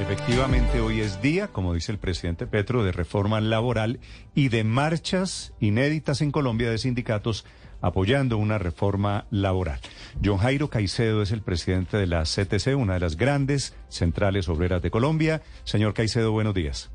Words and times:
Efectivamente, 0.00 0.80
hoy 0.80 1.00
es 1.00 1.22
día, 1.22 1.48
como 1.48 1.74
dice 1.74 1.92
el 1.92 1.98
presidente 1.98 2.46
Petro, 2.46 2.84
de 2.84 2.92
reforma 2.92 3.40
laboral 3.40 4.00
y 4.34 4.48
de 4.48 4.64
marchas 4.64 5.52
inéditas 5.60 6.20
en 6.20 6.32
Colombia 6.32 6.70
de 6.70 6.78
sindicatos 6.78 7.44
apoyando 7.80 8.38
una 8.38 8.58
reforma 8.58 9.26
laboral. 9.30 9.80
John 10.24 10.38
Jairo 10.38 10.68
Caicedo 10.68 11.22
es 11.22 11.32
el 11.32 11.42
presidente 11.42 11.96
de 11.96 12.06
la 12.06 12.22
CTC, 12.22 12.76
una 12.76 12.94
de 12.94 13.00
las 13.00 13.16
grandes 13.16 13.74
centrales 13.88 14.48
obreras 14.48 14.82
de 14.82 14.90
Colombia. 14.90 15.42
Señor 15.64 15.92
Caicedo, 15.94 16.32
buenos 16.32 16.54
días. 16.54 16.90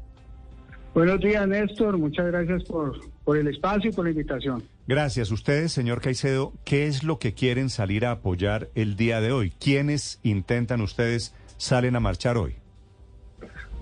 Buenos 0.93 1.20
días, 1.20 1.48
Néstor. 1.48 1.98
Muchas 1.98 2.26
gracias 2.27 2.63
por, 2.63 2.99
por 3.23 3.38
el 3.38 3.48
espacio 3.48 3.91
y 3.91 3.93
por 3.93 4.05
la 4.05 4.12
invitación. 4.12 4.63
Gracias. 4.88 5.29
Ustedes, 5.31 5.71
señor 5.71 6.01
Caicedo, 6.01 6.54
¿qué 6.63 6.88
es 6.88 7.04
lo 7.04 7.20
que 7.20 7.34
quieren 7.34 7.70
salir 7.70 8.05
a 8.05 8.12
apoyar 8.12 8.70
el 8.73 8.95
día 8.95 9.21
de 9.21 9.31
hoy? 9.31 9.51
¿Quiénes 9.59 10.20
intentan 10.23 10.81
ustedes 10.81 11.35
salen 11.57 11.95
a 11.95 11.99
marchar 11.99 12.38
hoy? 12.38 12.55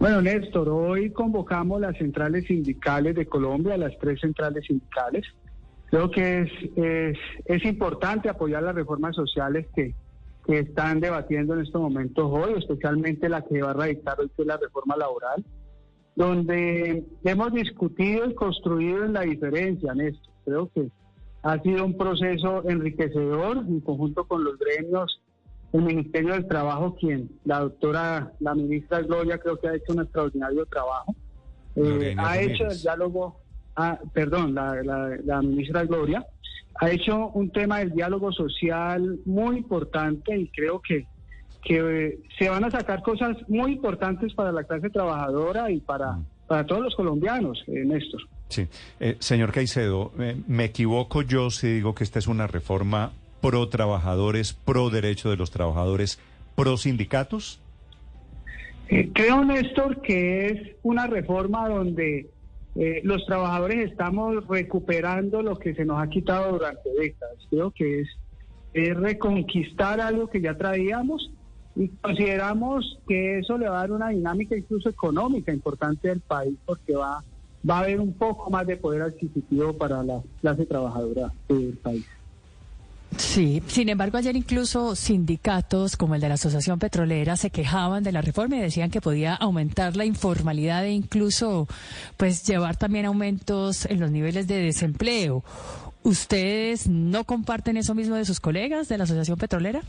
Bueno, 0.05 0.21
Néstor, 0.21 0.69
hoy 0.69 1.09
convocamos 1.09 1.81
las 1.81 1.97
centrales 1.97 2.45
sindicales 2.45 3.15
de 3.15 3.25
Colombia, 3.25 3.75
las 3.75 3.97
tres 3.97 4.21
centrales 4.21 4.63
sindicales. 4.67 5.25
Creo 5.87 6.11
que 6.11 6.41
es, 6.41 6.51
es, 6.75 7.17
es 7.45 7.65
importante 7.65 8.29
apoyar 8.29 8.61
las 8.61 8.75
reformas 8.75 9.15
sociales 9.15 9.65
que, 9.75 9.95
que 10.45 10.59
están 10.59 10.99
debatiendo 10.99 11.55
en 11.55 11.61
estos 11.61 11.81
momentos 11.81 12.23
hoy, 12.23 12.53
especialmente 12.55 13.29
la 13.29 13.41
que 13.41 13.63
va 13.63 13.71
a 13.71 13.73
radicar 13.73 14.19
hoy, 14.19 14.29
que 14.35 14.43
es 14.43 14.47
la 14.47 14.57
reforma 14.57 14.95
laboral, 14.95 15.43
donde 16.15 17.03
hemos 17.23 17.51
discutido 17.51 18.29
y 18.29 18.35
construido 18.35 19.05
en 19.05 19.13
la 19.13 19.21
diferencia, 19.21 19.95
Néstor. 19.95 20.33
Creo 20.45 20.69
que 20.71 20.87
ha 21.41 21.59
sido 21.63 21.83
un 21.83 21.97
proceso 21.97 22.61
enriquecedor 22.69 23.57
en 23.57 23.79
conjunto 23.79 24.25
con 24.25 24.43
los 24.43 24.55
gremios 24.59 25.19
el 25.79 25.83
Ministerio 25.83 26.33
del 26.33 26.47
Trabajo, 26.47 26.95
quien 26.95 27.29
la 27.43 27.59
doctora, 27.59 28.31
la 28.39 28.55
ministra 28.55 29.01
Gloria, 29.01 29.37
creo 29.37 29.59
que 29.59 29.67
ha 29.67 29.75
hecho 29.75 29.93
un 29.93 30.01
extraordinario 30.01 30.65
trabajo. 30.65 31.15
Eh, 31.75 32.15
ha 32.17 32.39
hecho 32.39 32.67
el 32.67 32.81
diálogo, 32.81 33.41
ah, 33.75 33.99
perdón, 34.13 34.55
la, 34.55 34.75
la, 35.23 35.41
ministra 35.41 35.83
Gloria, 35.83 36.25
ha 36.75 36.89
hecho 36.89 37.27
un 37.29 37.51
tema 37.51 37.79
del 37.79 37.91
diálogo 37.91 38.31
social 38.31 39.19
muy 39.25 39.57
importante 39.57 40.37
y 40.37 40.47
creo 40.47 40.81
que, 40.81 41.05
que 41.61 42.07
eh, 42.07 42.19
se 42.39 42.49
van 42.49 42.63
a 42.63 42.71
sacar 42.71 43.01
cosas 43.01 43.37
muy 43.49 43.73
importantes 43.73 44.33
para 44.33 44.51
la 44.51 44.63
clase 44.63 44.89
trabajadora 44.89 45.69
y 45.71 45.81
para, 45.81 46.13
mm. 46.13 46.25
para 46.47 46.65
todos 46.65 46.83
los 46.83 46.95
colombianos, 46.95 47.61
eh, 47.67 47.83
Néstor. 47.85 48.21
Sí, 48.47 48.67
señor 49.19 49.51
Caicedo, 49.51 50.11
me 50.47 50.65
equivoco 50.65 51.23
yo 51.23 51.49
si 51.49 51.67
digo 51.67 51.95
que 51.95 52.03
esta 52.03 52.19
es 52.19 52.27
una 52.27 52.45
reforma 52.45 53.11
pro 53.45 53.69
trabajadores, 53.69 54.53
pro 54.53 54.89
derecho 54.89 55.29
de 55.29 55.37
los 55.37 55.51
trabajadores, 55.51 56.17
pro 56.55 56.77
sindicatos? 56.77 57.59
Eh, 58.89 59.11
creo, 59.13 59.45
Néstor, 59.45 60.01
que 60.01 60.47
es 60.47 60.75
una 60.81 61.05
reforma 61.05 61.69
donde 61.69 62.31
eh, 62.75 63.01
los 63.03 63.23
trabajadores 63.27 63.91
estamos 63.91 64.47
recuperando 64.47 65.43
lo 65.43 65.59
que 65.59 65.75
se 65.75 65.85
nos 65.85 66.01
ha 66.01 66.09
quitado 66.09 66.53
durante 66.53 66.89
décadas. 66.99 67.37
Creo 67.51 67.69
que 67.69 68.01
es, 68.01 68.07
reconquistar 68.73 70.01
algo 70.01 70.27
que 70.27 70.41
ya 70.41 70.57
traíamos 70.57 71.31
y 71.77 71.87
consideramos 71.87 72.99
que 73.07 73.39
eso 73.39 73.57
le 73.57 73.69
va 73.69 73.77
a 73.77 73.81
dar 73.81 73.91
una 73.91 74.09
dinámica 74.09 74.57
incluso 74.57 74.89
económica 74.89 75.53
importante 75.53 76.09
al 76.09 76.19
país 76.19 76.57
porque 76.65 76.93
va, 76.93 77.23
va 77.69 77.77
a 77.77 77.79
haber 77.83 78.01
un 78.01 78.11
poco 78.11 78.49
más 78.49 78.67
de 78.67 78.75
poder 78.75 79.03
adquisitivo 79.03 79.71
para 79.77 80.03
la 80.03 80.21
clase 80.41 80.65
trabajadora 80.65 81.31
del 81.47 81.77
país. 81.81 82.05
Sí, 83.17 83.63
sin 83.67 83.87
embargo, 83.87 84.17
ayer 84.17 84.35
incluso 84.35 84.95
sindicatos 84.95 85.95
como 85.95 86.15
el 86.15 86.21
de 86.21 86.27
la 86.27 86.33
Asociación 86.33 86.79
Petrolera 86.79 87.37
se 87.37 87.49
quejaban 87.49 88.03
de 88.03 88.11
la 88.11 88.21
reforma 88.21 88.57
y 88.57 88.59
decían 88.59 88.91
que 88.91 88.99
podía 88.99 89.35
aumentar 89.35 89.95
la 89.95 90.03
informalidad 90.03 90.85
e 90.85 90.91
incluso 90.91 91.67
pues 92.17 92.45
llevar 92.45 92.75
también 92.75 93.05
aumentos 93.05 93.85
en 93.85 94.01
los 94.01 94.11
niveles 94.11 94.47
de 94.47 94.57
desempleo. 94.57 95.43
¿Ustedes 96.03 96.87
no 96.87 97.23
comparten 97.23 97.77
eso 97.77 97.95
mismo 97.95 98.15
de 98.15 98.25
sus 98.25 98.39
colegas 98.39 98.89
de 98.89 98.97
la 98.97 99.05
Asociación 99.05 99.37
Petrolera? 99.37 99.81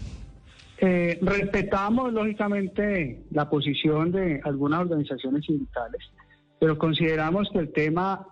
Eh, 0.78 1.18
respetamos 1.20 2.12
lógicamente 2.12 3.24
la 3.32 3.48
posición 3.48 4.12
de 4.12 4.40
algunas 4.44 4.80
organizaciones 4.80 5.44
sindicales, 5.46 6.02
pero 6.60 6.78
consideramos 6.78 7.48
que 7.52 7.58
el 7.58 7.72
tema 7.72 8.26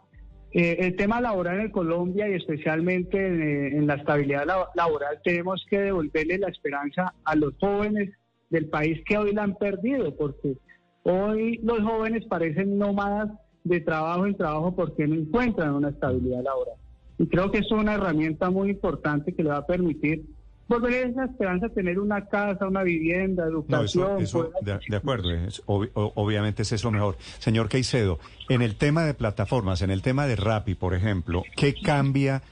eh, 0.55 0.87
el 0.87 0.95
tema 0.95 1.21
laboral 1.21 1.61
en 1.61 1.71
Colombia 1.73 2.29
y 2.29 2.35
especialmente 2.35 3.19
eh, 3.19 3.77
en, 3.77 3.89
la 3.89 3.95
estabilidad 3.95 4.47
laboral 4.77 5.21
tenemos 5.25 5.67
que 5.69 5.81
devolverle 5.81 6.39
la 6.39 6.47
esperanza 6.47 7.13
a 7.25 7.35
los 7.35 7.55
jóvenes 7.59 8.11
del 8.51 8.69
país 8.69 9.03
que 9.05 9.19
hoy 9.19 9.33
la 9.33 9.43
han 9.43 9.57
perdido, 9.57 10.17
porque 10.17 10.57
hoy 11.03 11.59
los 11.65 11.81
jóvenes 11.81 12.25
parecen 12.27 12.79
nómadas 12.79 13.33
de 13.65 13.81
trabajo 13.81 14.27
en 14.27 14.37
trabajo 14.37 14.77
porque 14.77 15.09
no 15.09 15.17
encuentran 15.17 15.75
una 15.75 15.89
estabilidad 15.89 16.45
laboral. 16.45 16.77
Y 17.19 17.27
creo 17.27 17.51
que 17.51 17.59
es 17.59 17.73
una 17.73 17.95
herramienta 17.95 18.49
muy 18.49 18.71
importante 18.71 19.35
que 19.35 19.43
le 19.43 19.51
va 19.51 19.57
a 19.57 19.67
permitir 19.67 20.23
volver 20.69 21.09
esa 21.09 21.25
esperanza 21.25 21.69
tener 21.69 21.99
una 21.99 22.27
casa, 22.27 22.67
una 22.67 22.83
vivienda, 22.83 23.45
educación. 23.45 24.21
eso, 24.23 24.51
de, 24.63 24.97
acuerdo, 24.97 25.29
obviamente 25.67 26.63
es 26.63 26.73
eso 26.73 26.91
mejor. 26.91 27.17
Señor 27.39 27.69
Caicedo, 27.69 28.19
en 28.49 28.63
el 28.63 28.77
tema 28.77 29.05
de 29.05 29.15
plataformas, 29.15 29.83
en 29.83 29.91
el 29.91 30.03
tema 30.03 30.27
de 30.27 30.37
Rappi, 30.37 30.75
por 30.75 30.95
ejemplo, 30.95 31.43
¿qué 31.57 31.75
cambia 31.75 32.43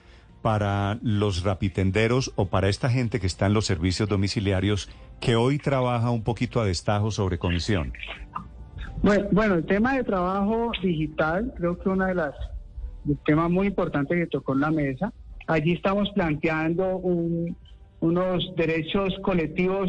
para 0.43 0.99
los 1.03 1.45
rapitenderos 1.45 2.33
o 2.37 2.47
para 2.47 2.69
esta 2.69 2.91
gente 2.91 3.21
que 3.21 3.27
está 3.27 3.47
en 3.47 3.55
los 3.55 3.65
servicios 3.65 4.09
domiciliarios 4.09 4.91
que 5.21 5.37
hoy 5.37 5.59
trabaja 5.59 6.11
un 6.11 6.25
poquito 6.25 6.61
a 6.61 6.65
destajo 6.65 7.11
sobre 7.11 7.39
comisión? 7.39 7.93
Bueno, 9.03 9.29
bueno, 9.33 9.55
el 9.55 9.67
tema 9.67 9.97
de 9.97 10.05
trabajo 10.05 10.73
digital 10.83 11.53
creo 11.57 11.79
que 11.79 11.89
uno 11.89 12.07
de 12.07 12.15
las 12.15 12.35
temas 13.25 13.51
muy 13.51 13.69
importantes 13.69 14.17
que 14.17 14.27
tocó 14.27 14.55
en 14.55 14.61
la 14.61 14.71
mesa. 14.71 15.13
Allí 15.49 15.73
estamos 15.73 16.11
planteando 16.11 16.97
un, 16.99 17.57
unos 18.03 18.53
derechos 18.57 19.15
colectivos 19.23 19.89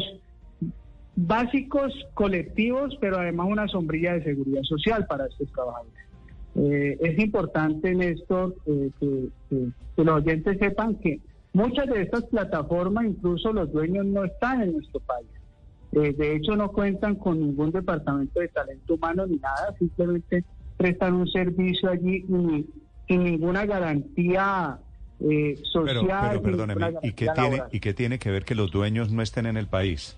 básicos, 1.16 1.92
colectivos, 2.14 2.96
pero 3.00 3.18
además 3.18 3.48
una 3.50 3.68
sombrilla 3.68 4.14
de 4.14 4.24
seguridad 4.24 4.62
social 4.62 5.06
para 5.06 5.26
estos 5.26 5.50
trabajadores. 5.52 5.92
Eh, 6.54 6.96
es 7.00 7.18
importante, 7.18 7.92
Néstor, 7.92 8.54
eh, 8.66 8.90
que, 9.00 10.02
los 10.02 10.16
oyentes 10.16 10.58
sepan 10.58 10.94
que 10.96 11.20
muchas 11.52 11.88
de 11.88 12.02
estas 12.02 12.24
plataformas, 12.26 13.04
incluso 13.04 13.52
los 13.52 13.72
dueños, 13.72 14.06
no 14.06 14.24
están 14.24 14.62
en 14.62 14.74
nuestro 14.74 15.00
país. 15.00 15.28
Eh, 15.92 16.14
de 16.16 16.36
hecho, 16.36 16.54
no 16.56 16.70
cuentan 16.70 17.16
con 17.16 17.40
ningún 17.40 17.72
departamento 17.72 18.38
de 18.38 18.48
talento 18.48 18.94
humano 18.94 19.26
ni 19.26 19.36
nada, 19.36 19.74
simplemente 19.78 20.44
prestan 20.76 21.14
un 21.14 21.28
servicio 21.28 21.90
allí 21.90 22.24
sin 23.08 23.24
ninguna 23.24 23.66
garantía 23.66 24.78
eh, 25.30 25.58
social. 25.72 26.28
Pero, 26.30 26.42
perdóneme, 26.42 26.94
¿y 27.02 27.12
qué, 27.12 27.28
tiene, 27.34 27.62
¿y 27.72 27.80
qué 27.80 27.94
tiene 27.94 28.18
que 28.18 28.30
ver 28.30 28.44
que 28.44 28.54
los 28.54 28.70
dueños 28.70 29.10
no 29.10 29.22
estén 29.22 29.46
en 29.46 29.56
el 29.56 29.66
país? 29.66 30.16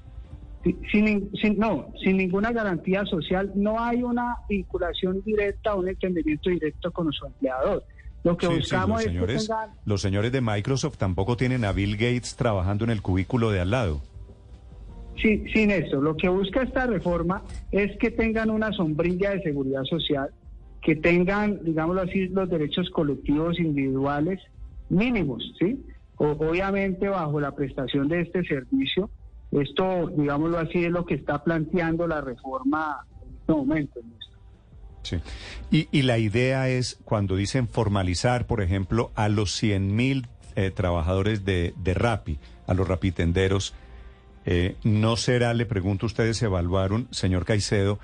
Sin, 0.90 1.30
no, 1.58 1.92
sin 2.02 2.16
ninguna 2.16 2.50
garantía 2.50 3.04
social, 3.04 3.52
no 3.54 3.78
hay 3.78 4.02
una 4.02 4.36
vinculación 4.48 5.22
directa, 5.22 5.74
un 5.76 5.88
entendimiento 5.88 6.50
directo 6.50 6.90
con 6.90 7.12
su 7.12 7.26
empleador. 7.26 7.84
Lo 8.24 8.36
que 8.36 8.48
buscamos 8.48 9.04
los 9.04 9.04
señores, 9.04 9.42
es 9.42 9.50
Los 9.84 10.00
señores 10.00 10.32
de 10.32 10.40
Microsoft 10.40 10.96
tampoco 10.96 11.36
tienen 11.36 11.64
a 11.64 11.70
Bill 11.70 11.92
Gates 11.92 12.34
trabajando 12.34 12.84
en 12.84 12.90
el 12.90 13.00
cubículo 13.00 13.52
de 13.52 13.60
al 13.60 13.70
lado. 13.70 14.00
Sí, 15.22 15.44
sin 15.54 15.70
eso. 15.70 16.00
Lo 16.00 16.16
que 16.16 16.28
busca 16.28 16.62
esta 16.62 16.86
reforma 16.86 17.42
es 17.70 17.96
que 17.98 18.10
tengan 18.10 18.50
una 18.50 18.72
sombrilla 18.72 19.30
de 19.30 19.42
seguridad 19.42 19.84
social, 19.84 20.30
que 20.82 20.96
tengan, 20.96 21.60
digámoslo 21.62 22.02
así, 22.02 22.26
los 22.26 22.50
derechos 22.50 22.90
colectivos 22.90 23.60
individuales 23.60 24.40
mínimos, 24.88 25.52
¿sí? 25.58 25.84
obviamente 26.18 27.08
bajo 27.08 27.40
la 27.40 27.52
prestación 27.54 28.08
de 28.08 28.22
este 28.22 28.42
servicio. 28.44 29.10
Esto, 29.52 30.10
digámoslo 30.16 30.58
así, 30.58 30.84
es 30.84 30.90
lo 30.90 31.04
que 31.04 31.14
está 31.14 31.44
planteando 31.44 32.06
la 32.06 32.20
reforma 32.20 33.06
en 33.22 33.34
este 33.34 33.52
momento. 33.52 34.00
Sí. 35.02 35.18
Y, 35.70 35.88
y 35.92 36.02
la 36.02 36.18
idea 36.18 36.68
es, 36.68 36.98
cuando 37.04 37.36
dicen 37.36 37.68
formalizar, 37.68 38.46
por 38.46 38.60
ejemplo, 38.60 39.12
a 39.14 39.28
los 39.28 39.52
100 39.52 39.94
mil 39.94 40.26
eh, 40.56 40.70
trabajadores 40.70 41.44
de, 41.44 41.74
de 41.76 42.18
a 42.66 42.74
los 42.74 42.88
rapitenderos, 42.88 43.74
Eh, 44.48 44.76
¿No 44.84 45.16
será, 45.16 45.52
le 45.54 45.66
pregunto, 45.66 46.06
ustedes 46.06 46.40
evaluaron, 46.40 47.08
señor 47.10 47.44
Caicedo, 47.44 47.98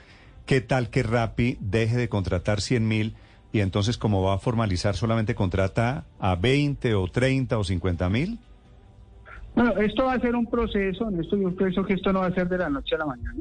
qué 0.45 0.61
tal 0.61 0.91
que 0.91 1.05
Rappi 1.05 1.57
deje 1.61 1.97
de 1.97 2.09
contratar 2.09 2.61
100 2.61 2.89
mil 2.89 3.15
y 3.53 3.61
entonces 3.61 3.99
como 3.99 4.23
va 4.23 4.35
a 4.35 4.39
formalizar 4.39 4.97
solamente 4.97 5.35
contrata 5.35 6.05
a 6.19 6.35
20 6.37 6.95
o 6.95 7.07
30 7.09 7.59
o 7.59 7.65
50 7.65 8.09
mil? 8.09 8.39
Bueno, 9.55 9.73
esto 9.77 10.05
va 10.07 10.15
a 10.15 10.21
ser 10.21 10.35
un 10.35 10.47
proceso, 10.47 11.11
esto 11.21 11.37
yo 11.37 11.55
pienso 11.55 11.85
que 11.85 11.95
esto 11.95 12.13
no 12.13 12.21
va 12.21 12.27
a 12.27 12.35
ser 12.35 12.49
de 12.49 12.57
la 12.57 12.71
noche 12.71 12.95
a 12.95 12.99
la 12.99 13.07
mañana. 13.07 13.41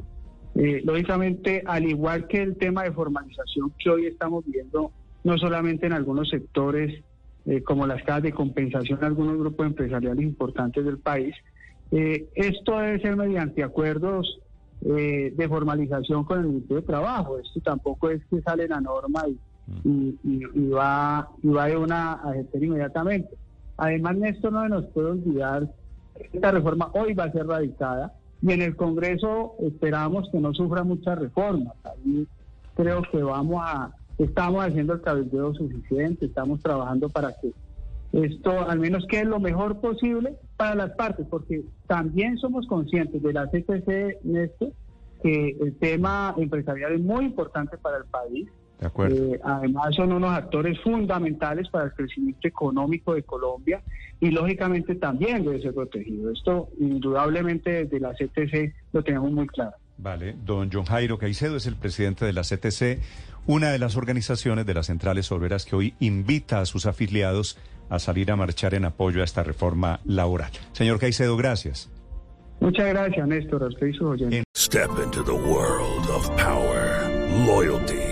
Eh, 0.54 0.82
lógicamente, 0.84 1.62
al 1.64 1.86
igual 1.86 2.26
que 2.26 2.42
el 2.42 2.56
tema 2.56 2.82
de 2.82 2.92
formalización 2.92 3.72
que 3.78 3.88
hoy 3.88 4.06
estamos 4.06 4.44
viendo, 4.44 4.92
no 5.24 5.38
solamente 5.38 5.86
en 5.86 5.94
algunos 5.94 6.28
sectores 6.28 7.02
eh, 7.46 7.62
como 7.62 7.86
las 7.86 8.02
casas 8.02 8.24
de 8.24 8.32
compensación 8.32 8.98
en 8.98 9.06
algunos 9.06 9.38
grupos 9.38 9.66
empresariales 9.66 10.22
importantes 10.22 10.84
del 10.84 10.98
país, 10.98 11.34
eh, 11.90 12.28
esto 12.34 12.78
debe 12.78 13.00
ser 13.00 13.16
mediante 13.16 13.62
acuerdos 13.62 14.38
de 14.80 15.46
formalización 15.48 16.24
con 16.24 16.40
el 16.40 16.46
Ministerio 16.46 16.80
de 16.80 16.86
Trabajo. 16.88 17.38
Esto 17.38 17.60
tampoco 17.60 18.10
es 18.10 18.20
que 18.26 18.42
sale 18.42 18.66
la 18.66 18.80
norma 18.80 19.22
y, 19.28 19.38
y, 19.84 20.68
va, 20.68 21.28
y 21.42 21.48
va 21.48 21.66
de 21.66 21.76
una 21.76 22.20
a 22.22 22.32
ejercer 22.32 22.64
inmediatamente. 22.64 23.36
Además, 23.76 24.16
Néstor, 24.16 24.52
no 24.52 24.68
nos 24.68 24.86
puede 24.86 25.10
olvidar 25.12 25.68
esta 26.32 26.50
reforma 26.50 26.90
hoy 26.92 27.14
va 27.14 27.24
a 27.24 27.32
ser 27.32 27.46
radicada 27.46 28.14
y 28.40 28.52
en 28.52 28.62
el 28.62 28.76
Congreso 28.76 29.54
esperamos 29.60 30.28
que 30.30 30.40
no 30.40 30.52
sufra 30.52 30.82
muchas 30.82 31.18
reformas. 31.18 31.74
Ahí 31.84 32.26
creo 32.74 33.02
que 33.02 33.22
vamos 33.22 33.62
a, 33.62 33.92
estamos 34.18 34.64
haciendo 34.64 34.94
el 34.94 35.02
cabildeo 35.02 35.54
suficiente, 35.54 36.26
estamos 36.26 36.60
trabajando 36.60 37.08
para 37.08 37.34
que 37.40 37.52
esto 38.12 38.68
al 38.68 38.78
menos 38.78 39.06
quede 39.06 39.24
lo 39.24 39.40
mejor 39.40 39.80
posible 39.80 40.36
para 40.56 40.74
las 40.74 40.90
partes, 40.90 41.26
porque 41.30 41.64
también 41.86 42.36
somos 42.38 42.66
conscientes 42.66 43.22
de 43.22 43.32
la 43.32 43.46
CPC, 43.46 44.24
Néstor, 44.24 44.72
que 45.22 45.56
el 45.60 45.76
tema 45.78 46.34
empresarial 46.36 46.92
es 46.92 47.00
muy 47.00 47.24
importante 47.24 47.78
para 47.78 47.98
el 47.98 48.04
país 48.04 48.48
eh, 48.82 49.40
además 49.44 49.94
son 49.94 50.12
unos 50.12 50.30
actores 50.30 50.80
fundamentales 50.80 51.68
para 51.68 51.86
el 51.86 51.92
crecimiento 51.92 52.48
económico 52.48 53.14
de 53.14 53.22
Colombia 53.22 53.82
y 54.20 54.30
lógicamente 54.30 54.94
también 54.94 55.44
debe 55.44 55.60
ser 55.60 55.74
protegido. 55.74 56.30
Esto 56.30 56.68
indudablemente 56.78 57.84
desde 57.84 58.00
la 58.00 58.12
CTC 58.12 58.74
lo 58.92 59.02
tenemos 59.02 59.30
muy 59.32 59.46
claro. 59.46 59.72
Vale, 59.98 60.34
don 60.44 60.70
John 60.72 60.84
Jairo 60.84 61.18
Caicedo 61.18 61.56
es 61.56 61.66
el 61.66 61.76
presidente 61.76 62.24
de 62.24 62.32
la 62.32 62.42
CTC, 62.42 62.98
una 63.46 63.70
de 63.70 63.78
las 63.78 63.96
organizaciones 63.96 64.66
de 64.66 64.74
las 64.74 64.86
centrales 64.86 65.30
obreras 65.30 65.64
que 65.64 65.76
hoy 65.76 65.94
invita 66.00 66.60
a 66.60 66.66
sus 66.66 66.86
afiliados 66.86 67.58
a 67.88 67.98
salir 67.98 68.30
a 68.30 68.36
marchar 68.36 68.74
en 68.74 68.84
apoyo 68.84 69.20
a 69.20 69.24
esta 69.24 69.42
reforma 69.42 70.00
laboral. 70.04 70.50
Señor 70.72 70.98
Caicedo, 70.98 71.36
gracias. 71.36 71.90
Muchas 72.60 72.88
gracias, 72.88 73.26
Néstor. 73.26 73.64
Usted 73.64 73.88
y 73.88 74.42
Step 74.56 74.90
into 75.02 75.22
the 75.24 75.34
world 75.34 76.08
of 76.08 76.28
power, 76.36 77.10
loyalty. 77.44 78.11